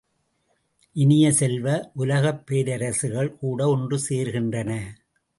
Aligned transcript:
இனிய 0.95 1.25
செல்வ, 1.31 1.67
உலகப் 1.93 2.41
பேரரசுகள் 2.47 3.29
கூட 3.35 3.67
ஒன்று 3.67 3.99
சேர்கின்றன! 4.09 4.71